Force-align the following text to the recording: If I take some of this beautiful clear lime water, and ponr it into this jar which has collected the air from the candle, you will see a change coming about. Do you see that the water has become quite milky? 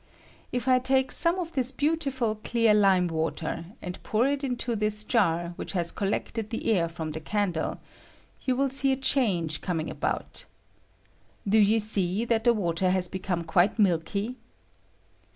If 0.51 0.67
I 0.67 0.79
take 0.79 1.11
some 1.11 1.37
of 1.37 1.51
this 1.53 1.71
beautiful 1.71 2.33
clear 2.33 2.73
lime 2.73 3.05
water, 3.07 3.65
and 3.83 4.01
ponr 4.01 4.33
it 4.33 4.43
into 4.43 4.75
this 4.75 5.03
jar 5.03 5.53
which 5.57 5.73
has 5.73 5.91
collected 5.91 6.49
the 6.49 6.73
air 6.73 6.89
from 6.89 7.11
the 7.11 7.19
candle, 7.19 7.79
you 8.43 8.55
will 8.55 8.71
see 8.71 8.91
a 8.91 8.95
change 8.97 9.61
coming 9.61 9.91
about. 9.91 10.45
Do 11.47 11.59
you 11.59 11.79
see 11.79 12.25
that 12.25 12.45
the 12.45 12.53
water 12.55 12.89
has 12.89 13.07
become 13.09 13.43
quite 13.43 13.77
milky? 13.77 14.37